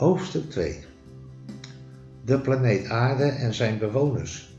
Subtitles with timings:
[0.00, 0.84] Hoofdstuk 2
[2.24, 4.54] De planeet Aarde en zijn bewoners.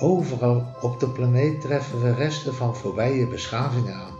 [0.00, 4.14] Overal op de planeet treffen we resten van voorbije beschavingen aan.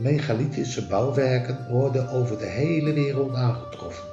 [0.00, 4.04] Megalithische bouwwerken worden over de hele wereld aangetroffen.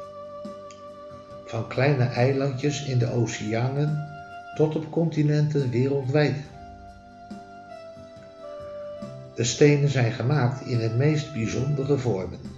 [1.46, 4.08] Van kleine eilandjes in de oceanen
[4.56, 6.38] tot op continenten wereldwijd.
[9.36, 12.53] De stenen zijn gemaakt in de meest bijzondere vormen,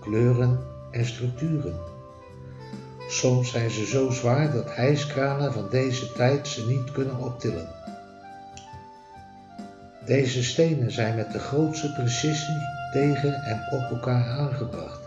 [0.00, 0.58] kleuren
[0.90, 1.78] en structuren.
[3.08, 7.68] Soms zijn ze zo zwaar dat hijskranen van deze tijd ze niet kunnen optillen.
[10.06, 15.00] Deze stenen zijn met de grootste precisie tegen en op elkaar aangebracht,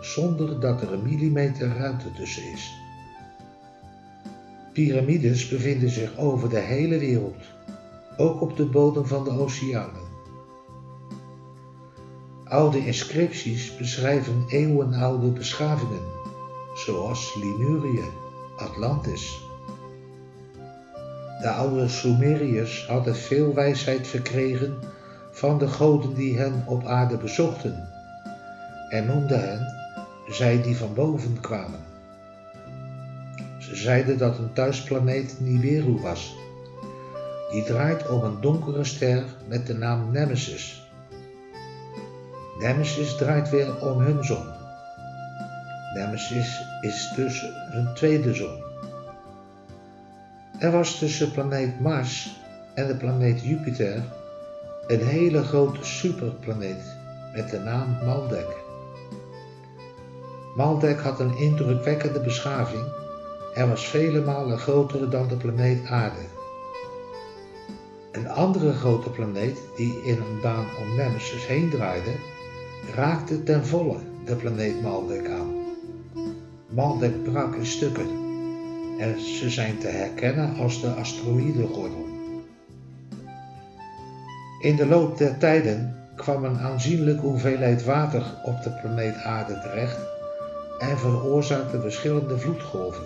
[0.00, 2.72] zonder dat er een millimeter ruimte tussen is.
[4.72, 7.44] Pyramides bevinden zich over de hele wereld,
[8.16, 10.05] ook op de bodem van de oceanen.
[12.48, 16.02] Oude inscripties beschrijven eeuwenoude beschavingen,
[16.74, 18.04] zoals Limurië,
[18.56, 19.40] Atlantis.
[21.40, 24.78] De oude Sumeriërs hadden veel wijsheid verkregen
[25.30, 27.88] van de goden die hen op aarde bezochten
[28.88, 29.74] en noemden hen
[30.28, 31.80] zij die van boven kwamen.
[33.58, 36.36] Ze zeiden dat een thuisplaneet Nibiru was.
[37.50, 40.85] Die draait om een donkere ster met de naam Nemesis.
[42.58, 44.46] Nemesis draait weer om hun zon.
[45.94, 48.64] Nemesis is dus hun tweede zon.
[50.58, 52.36] Er was tussen planeet Mars
[52.74, 54.02] en de planeet Jupiter
[54.86, 56.96] een hele grote superplaneet
[57.34, 58.64] met de naam Maldek.
[60.56, 62.84] Maldek had een indrukwekkende beschaving
[63.54, 66.20] en was vele malen groter dan de planeet Aarde.
[68.12, 72.12] Een andere grote planeet die in een baan om Nemesis heen draaide,
[72.94, 75.54] raakte ten volle de planeet Maldek aan.
[76.68, 78.08] Maldek brak in stukken
[78.98, 82.06] en ze zijn te herkennen als de asteroïdengordel.
[84.60, 89.98] In de loop der tijden kwam een aanzienlijke hoeveelheid water op de planeet Aarde terecht
[90.78, 93.04] en veroorzaakte verschillende vloedgolven.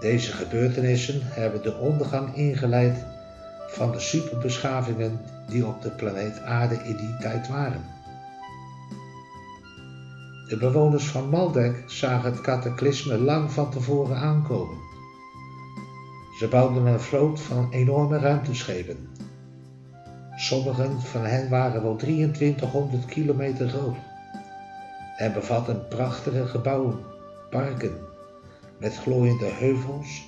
[0.00, 3.04] Deze gebeurtenissen hebben de ondergang ingeleid
[3.68, 7.96] van de superbeschavingen die op de planeet Aarde in die tijd waren.
[10.48, 14.76] De bewoners van Maldek zagen het cataclysme lang van tevoren aankomen.
[16.38, 19.08] Ze bouwden een vloot van enorme ruimteschepen.
[20.36, 23.96] Sommigen van hen waren wel 2300 kilometer groot
[25.16, 26.98] en bevatten prachtige gebouwen,
[27.50, 27.96] parken,
[28.78, 30.26] met glooiende heuvels,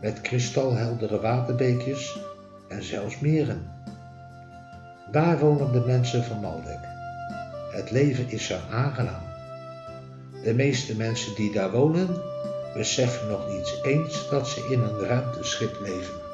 [0.00, 2.18] met kristalheldere waterbeekjes
[2.68, 3.70] en zelfs meren.
[5.10, 6.80] Daar wonen de mensen van Maldek.
[7.70, 9.31] Het leven is zo aangenaam.
[10.42, 12.22] De meeste mensen die daar wonen,
[12.74, 16.31] beseffen nog niet eens dat ze in een ruimteschip leven.